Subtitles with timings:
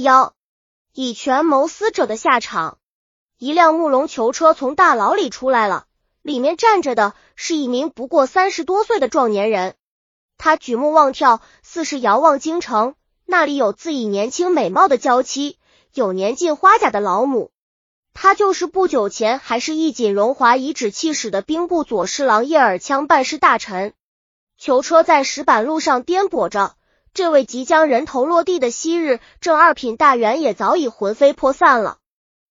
[0.00, 0.34] 妖，
[0.92, 2.78] 以权谋私者的下场。
[3.38, 5.86] 一辆木龙囚车从大牢里出来了，
[6.22, 9.74] 里面站着的是一名不过三十多岁的壮年人。
[10.36, 12.94] 他举目望眺，似是遥望京城，
[13.26, 15.58] 那里有自己年轻美貌的娇妻，
[15.94, 17.50] 有年近花甲的老母。
[18.14, 23.94] 他就是不久前还是一锦荣华、颐指气使的兵部左侍郎叶尔羌办事大臣。
[24.56, 26.74] 囚车在石板路上颠簸着，
[27.14, 31.98] 这位即将人头落地的昔日正二品大员也早已魂飞魄散了，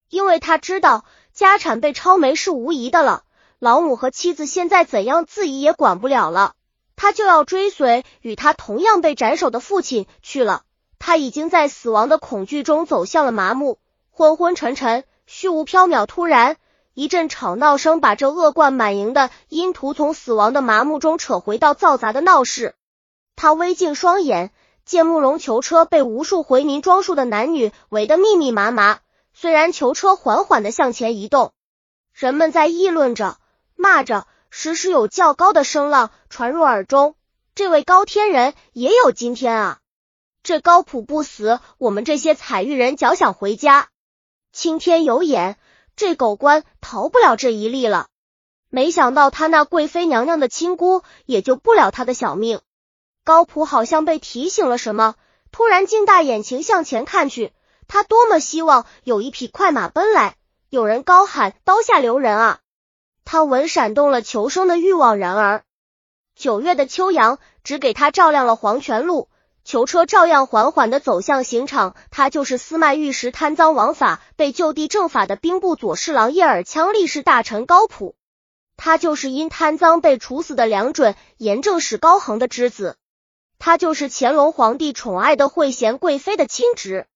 [0.09, 3.23] 因为他知道家产被抄没是无疑的了，
[3.59, 6.53] 老母和妻子现在怎样自己也管不了了，
[6.95, 10.63] 他就要追随与他同样被斩首的父亲去了。
[10.99, 13.77] 他已经在死亡的恐惧中走向了麻木，
[14.11, 15.05] 昏昏沉沉。
[15.27, 16.55] 虚无缥缈，突然
[16.93, 22.73] 一阵吵闹声把这恶贯满盈的阴图从死亡的麻木中扯回到嘈杂的闹市。
[23.37, 24.51] 他微镜双眼，
[24.83, 28.99] 见慕容囚车被无数回民装束的男女围得密密麻麻。
[29.31, 31.53] 虽然囚车缓缓的向前移动，
[32.13, 33.37] 人们在议论着、
[33.75, 37.13] 骂着，时时有较高的声浪传入耳中。
[37.53, 39.79] 这位高天人也有今天啊！
[40.41, 43.89] 这高普不死，我们这些彩玉人脚想回家。
[44.51, 45.57] 青天有眼，
[45.95, 48.07] 这狗官逃不了这一例了。
[48.69, 52.61] 没想到他那贵妃娘娘的亲姑也救不了他的小命。
[53.27, 55.15] 高普好像被提醒了什么，
[55.51, 57.51] 突然睁大眼睛向前看去。
[57.85, 60.37] 他多么希望有一匹快马奔来，
[60.69, 62.59] 有人高喊刀下留人啊！
[63.25, 65.63] 他闻闪动了求生的欲望，然而
[66.37, 69.27] 九月的秋阳只给他照亮了黄泉路。
[69.65, 78.15] 囚车照样缓缓的走向刑场，他就是私卖玉石、贪赃枉法、被就地正法的兵部左侍郎叶尔羌力士大臣高普，
[78.77, 82.95] 他就是因贪赃被处死的梁准严正史高恒的之子，
[83.59, 87.07] 他就是乾隆皇帝宠爱的惠贤贵妃的亲侄。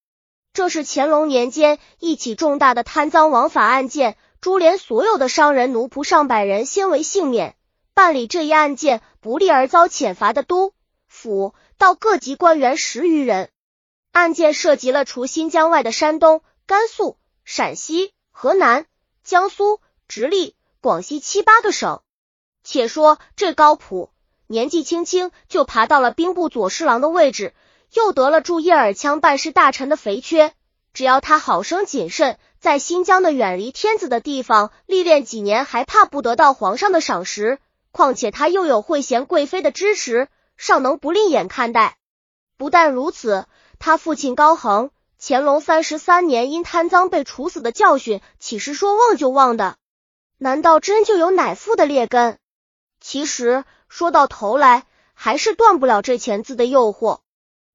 [0.53, 7.55] 这是乾隆年间一起重大的贪赃枉法案件，株连所有的商人奴仆上百人，先为幸免。
[7.93, 10.73] 办理这一案件不利而遭遣罚的督
[11.07, 11.53] 府。
[11.77, 13.49] 到各级官员十余人，
[14.11, 18.85] 案件涉及了除新疆外的山东、甘肃、陕西、河南、
[19.23, 22.03] 江苏、直隶、广西七八个省。
[22.63, 24.10] 且说这高普
[24.51, 27.53] 年纪轻轻就爬到了兵部左侍郎的位置，
[27.93, 30.53] 又得了驻叶尔羌办事大臣的肥缺。
[30.93, 37.59] 只要他好生谨慎，在新疆的远离天子的地方历练几年，还怕不得到皇上的赏识？
[37.93, 40.27] 况且他又有惠贤贵妃的支持。
[40.57, 41.97] 尚能不另眼看待。
[42.55, 43.45] 不但如此，
[43.79, 49.77] 他父亲高恒，乾隆三十三年因贪赃被处死的教训，岂是说忘就忘的？
[50.37, 52.37] 难道真就有乃父的劣根？
[52.99, 57.19] 其实说到头来，还是断不了这钱字的诱惑。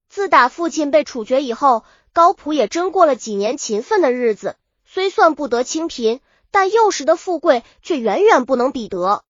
[0.09, 1.85] 自打父亲被处决以后，
[2.15, 4.57] 高普也真过了几年勤奋的日子，
[4.87, 9.25] 虽算不得清贫，但幼时的富贵却远远不能比得。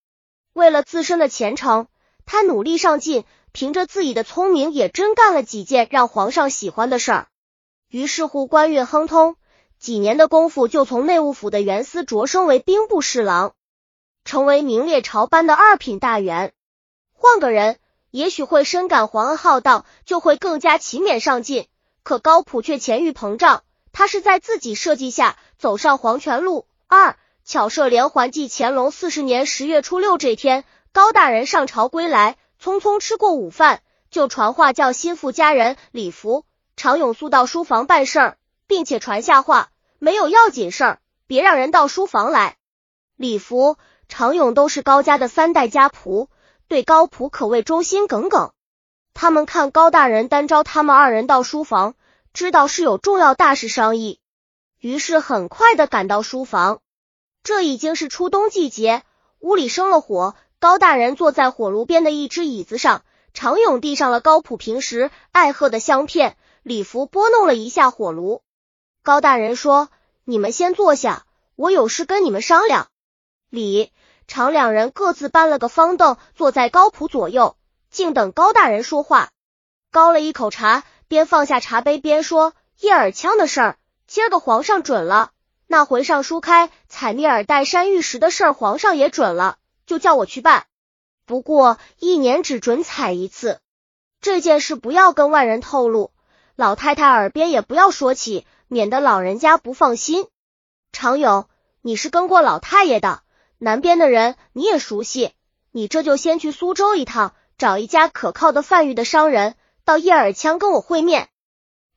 [0.52, 1.88] 为了自身的前程，
[2.24, 3.24] 他努力上进。
[3.52, 7.28] 凭着自己的聪明，也真干了几件让皇上喜欢的事儿。
[7.88, 9.36] 于是乎，官运亨通，
[9.78, 13.54] 几年的功夫就从内务府的员司擢升为兵部侍郎，
[14.26, 16.52] 成为名列朝班的二品大员。
[17.18, 17.78] 换个人，
[18.10, 21.66] 也许会深感皇恩浩荡，就会更加勤勉上进。
[22.02, 26.66] 可高普却钱欲膨胀，他是在自己设计下走上黄泉路。
[26.86, 32.36] 二巧设连环计，乾隆四十年十月初六这天，高大人上朝归来。
[32.62, 36.44] 匆匆吃过午饭，就传话叫心腹家人李福、
[36.76, 42.56] 常勇速到书房办事儿，并且传下话，没有要紧事儿，别让人到书房来。
[43.16, 43.76] 李福、
[44.08, 46.28] 常勇都是高家的三代家仆，
[46.68, 48.52] 对高普可谓忠心耿耿。
[49.14, 51.94] 他们看高大人单招他们二人到书房，
[52.32, 54.20] 知道是有重要大事商议，
[54.78, 56.80] 于是很快的赶到书房。
[57.42, 59.04] 这已经是初冬季节，
[59.38, 60.34] 屋里生了火。
[60.58, 66.36] 高大人坐在火炉边的一只椅子上，常勇递上了高普平时爱喝的香片。
[66.62, 68.42] 李福拨弄了一下火炉，
[69.02, 69.88] 高大人说
[70.24, 72.88] ：“你们先坐下，我有事跟你们商量。”
[73.48, 73.92] 李
[74.26, 77.56] 常两人各自搬了个方凳，坐在高普左右，
[77.90, 79.30] 静等高大人说话。
[79.90, 85.30] 高了一口茶，边放下茶杯边说：“叶尔羌的事儿，今儿个皇上准了；
[85.66, 90.66] 那回上书开采密尔代山玉石的事儿，皇上也准了。”就叫我去办，
[91.26, 93.60] 不过一年只准采一次。
[94.20, 96.10] 这件事不要跟外人透露，
[96.56, 100.26] 老太太耳边也不要说起，免得老人家不放心。
[100.90, 101.48] 常勇，
[101.82, 103.22] 你是跟过老太爷的，
[103.58, 105.32] 南边的人你也熟悉，
[105.70, 109.54] 你这就先去苏州一趟，找一家可靠的贩玉的商人，
[109.84, 111.28] 到叶尔羌跟我会面。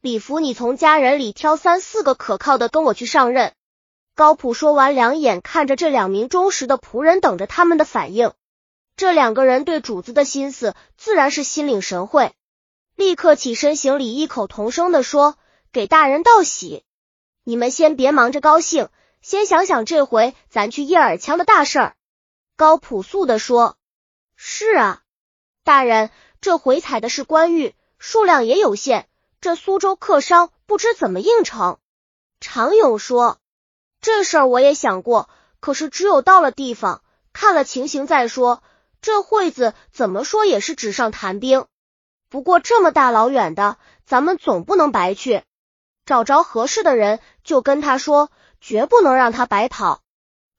[0.01, 3.51] 李福，你从家人里挑三四个可靠的，跟我去上任。
[4.15, 8.31] 高普说完，两眼看着这两名忠实的仆人，等着他们的反应。
[8.95, 12.33] 这两个人对主子的心思自然是心领神会，
[12.95, 15.37] 立刻起身行礼，异口同声的说
[15.71, 16.83] ：“给大人道喜！
[17.43, 18.89] 你们先别忙着高兴，
[19.21, 21.95] 先想想这回咱去叶尔羌的大事儿。”
[22.55, 23.77] 高朴素的说
[24.35, 25.01] ：“是啊，
[25.63, 26.09] 大人，
[26.41, 29.07] 这回采的是官玉，数量也有限，
[29.41, 31.77] 这苏州客商不知怎么应承。”
[32.41, 33.39] 常勇说
[34.01, 35.29] ：“这事儿我也想过，
[35.59, 37.01] 可是只有到了地方，
[37.33, 38.63] 看了情形再说。”
[39.01, 41.67] 这会子怎么说也是纸上谈兵，
[42.27, 45.43] 不过这么大老远的，咱们总不能白去。
[46.05, 48.29] 找着合适的人，就跟他说，
[48.61, 50.01] 绝不能让他白跑。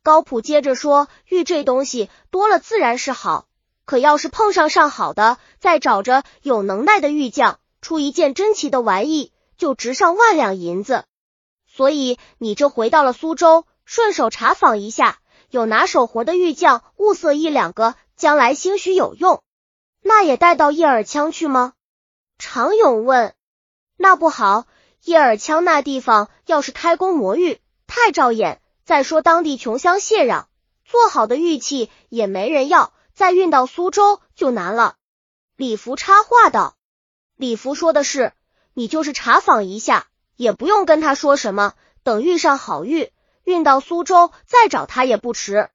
[0.02, 3.48] 高普接着说：“玉这东西多了自然是好，
[3.84, 11.04] 可要是碰上上好的，再找着有能耐的玉匠出一件珍奇的玩意，就值上万两银子。
[11.66, 15.18] 所以你这回到了苏州，顺手查访一下，
[15.50, 19.42] 有拿手活的玉匠，物色一两个。”将来兴许有用，
[20.02, 21.72] 那也带到叶尔羌去吗？
[22.36, 23.34] 常勇问。
[23.96, 24.66] 那不好，
[25.04, 28.62] 叶尔羌那地方要是开工磨玉，太照眼。
[28.84, 30.46] 再说当地穷乡僻壤，
[30.84, 34.96] 做好的玉器也没人要，再运到苏州就难了。
[35.56, 36.76] 李福插话道。
[37.36, 38.32] 李福说的是，
[38.74, 43.12] 你就是查访一下，也不用跟他说什么，等遇上好玉，
[43.44, 45.68] 运到苏州再找他也不迟。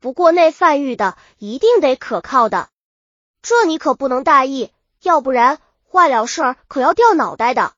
[0.00, 2.68] 不过那贩玉的一定得可靠的，
[3.40, 4.70] 这你可不能大意，
[5.00, 5.60] 要不然
[5.90, 7.72] 坏了事儿可要掉脑袋的。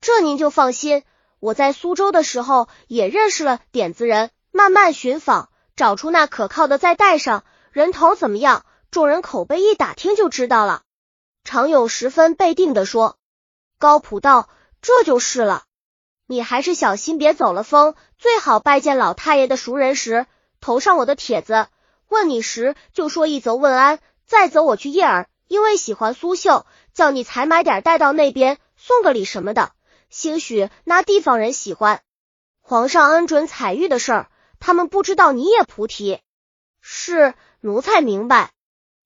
[0.00, 1.04] 这您就放心，
[1.44, 8.64] 我在苏州的时候也认识了点子人，慢慢寻访，找出那可靠的再带上，人头怎么样？
[8.90, 10.84] 众人口碑一打听就知道了。
[11.42, 13.18] 常勇十分背定的说。
[13.78, 14.48] 高普道
[14.80, 15.64] ：“这就是了，
[16.26, 20.24] 你还是小心别走了风，最好拜见老太爷的熟人时。”
[20.62, 21.66] 投上我的帖子，
[22.08, 26.64] 问你时就说一则问安，再则我去叶儿，因为喜欢苏绣，
[26.94, 29.72] 叫你采买点带到那边，送个礼什么的，
[30.14, 32.00] 兴许那地方人喜欢。
[32.60, 34.30] 皇上恩准采玉的事儿，
[34.60, 36.20] 他们不知道你也菩提。
[36.80, 38.52] 是奴才明白。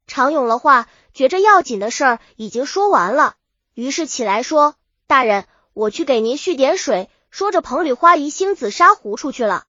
[0.07, 3.37] 常勇了话，觉着要紧的事儿已经说完了，
[3.73, 4.75] 于是起来说
[5.09, 9.65] ：“大人，我去给您续点水。”说着，捧里花移星紫砂壶出去了。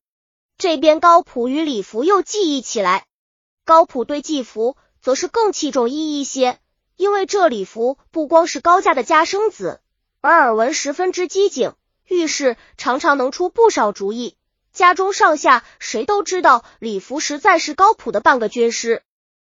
[0.57, 3.05] 这边高普与李福又记忆起来，
[3.63, 6.59] 高普对季福则是更器重依一些，
[6.97, 9.79] 因为这李福不光是高家的家生子，
[10.21, 11.73] 而耳闻十分之机警，
[12.07, 14.35] 遇事常常能出不少主意。
[14.73, 19.01] 家中上下谁都知道李福实在是高普的半个军师。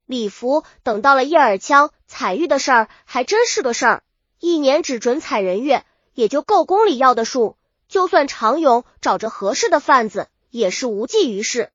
[0.07, 4.03] 李福等到了叶尔羌采玉的事儿，还真是个事儿，
[4.39, 7.57] 一年只准采人月，也就够宫里要的数。
[7.89, 10.29] 就算常勇找着合适的贩子。
[10.53, 11.71] 也是无济于事。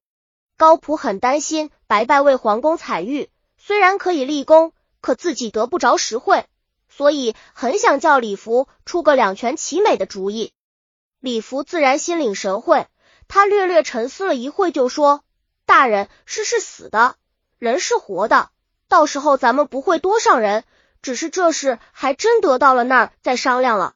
[0.56, 6.46] 高普很担心白白为皇宫采玉，虽然可以立功，可自己得不着实惠，
[6.98, 10.52] 所以很想叫李福出个两全其美的主意。
[11.20, 12.88] 李福自然心领神会，
[13.28, 15.24] 他略略沉思了一会，就说
[15.68, 17.16] ：“大人，事是死的，
[17.60, 18.50] 人是活的，
[18.88, 20.64] 到时候咱们不会多上人，
[21.04, 23.94] 只是这事还真得到了那儿再商量了。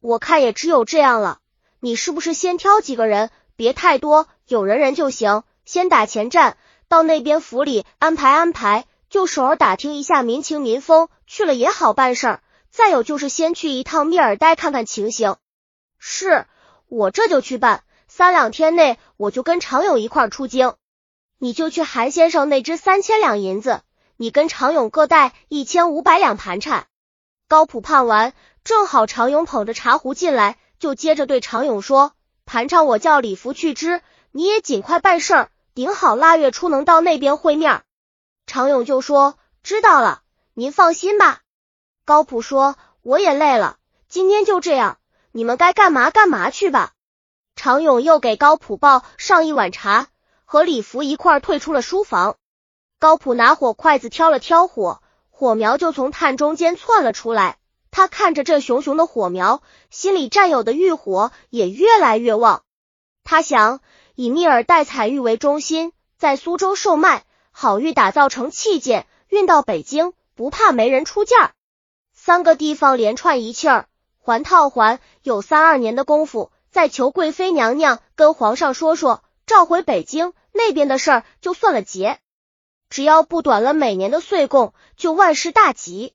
[0.00, 1.38] 我看也只有这样了，
[1.78, 5.44] 你是不是先挑几个人？”别太多，有人人就行。
[5.64, 6.56] 先打前站，
[6.88, 12.42] 到那边府里安排安排，就手儿打听一下民情民风，去了也好办事儿。
[12.70, 15.36] 再有就是先去一趟密尔呆看看情形。
[15.98, 16.46] 是
[16.88, 20.76] 我这就去办，三两天内我就跟常勇一块出京。
[21.38, 23.82] 你就去韩先生那支三千两银子，
[24.16, 26.86] 你跟常勇各带一千五百两盘缠。
[27.48, 28.32] 高普判完，
[28.64, 32.12] 正好常勇捧着茶壶进来，就接着对常勇说。
[32.46, 34.00] 盘缠我叫李福去支，
[34.30, 37.82] 你也尽快办事儿，顶好腊月初能到那边会面。
[38.52, 40.20] 常勇就说知道了，
[40.52, 41.40] 您放心吧。
[42.04, 43.78] 高普说我也累了，
[44.10, 44.98] 今天就这样，
[45.30, 46.92] 你们该干嘛干嘛去吧。
[47.56, 50.08] 常勇又给高普抱上一碗茶，
[50.44, 52.36] 和李福一块退出了书房。
[52.98, 57.56] 高普拿火筷子挑了挑火，火苗就从炭中间窜了出来。
[57.90, 62.64] 他看着这熊熊的火苗，心里占有的欲火也越来越旺。
[63.24, 63.80] 他想
[64.14, 71.52] 以密尔代采玉为中心，在苏州售卖好玉，打造成器件，运到北京，不怕没人出价。
[72.12, 73.86] 三个地方连串一气儿，
[74.18, 82.18] 环套环，有三二年的功夫，再求贵妃娘娘跟皇上说说，召回北京那边的事儿就算了结。
[82.88, 86.14] 只要不短了每年的岁贡，就万事大吉。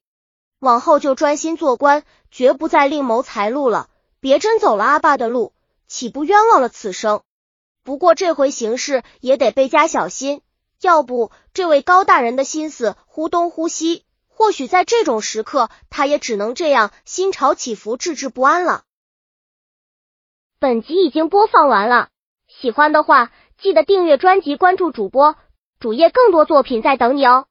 [0.60, 3.90] 往后就专心做官，绝不再另谋财路了。
[4.20, 5.54] 别真走了阿爸的路，
[5.88, 7.22] 岂不冤枉了此生？
[7.84, 10.42] 不过这回行事也得倍加小心，
[10.82, 18.84] 要不这位高大人的心思忽东忽西，或许在这种时刻，他也只能这样心潮起伏，置之不安了。
[20.60, 22.10] 本集已经播放完了，
[22.48, 25.36] 喜欢的话记得订阅专辑，关注主播
[25.80, 27.48] 主页，更多作品在等你哦。